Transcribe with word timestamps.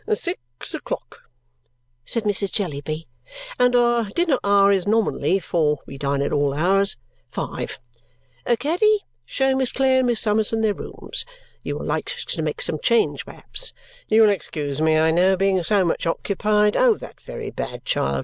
"Six 0.11 0.73
o'clock!" 0.73 1.19
said 2.05 2.23
Mrs. 2.23 2.51
Jellyby. 2.51 3.05
"And 3.59 3.75
our 3.75 4.05
dinner 4.05 4.39
hour 4.43 4.71
is 4.71 4.87
nominally 4.87 5.37
(for 5.37 5.77
we 5.85 5.99
dine 5.99 6.23
at 6.23 6.33
all 6.33 6.55
hours) 6.55 6.97
five! 7.29 7.79
Caddy, 8.57 9.03
show 9.27 9.55
Miss 9.55 9.71
Clare 9.71 9.99
and 9.99 10.07
Miss 10.07 10.19
Summerson 10.19 10.61
their 10.61 10.73
rooms. 10.73 11.23
You 11.61 11.77
will 11.77 11.85
like 11.85 12.05
to 12.29 12.41
make 12.41 12.63
some 12.63 12.79
change, 12.81 13.25
perhaps? 13.25 13.73
You 14.07 14.23
will 14.23 14.31
excuse 14.31 14.81
me, 14.81 14.97
I 14.97 15.11
know, 15.11 15.37
being 15.37 15.61
so 15.63 15.85
much 15.85 16.07
occupied. 16.07 16.75
Oh, 16.75 16.95
that 16.95 17.21
very 17.21 17.51
bad 17.51 17.85
child! 17.85 18.19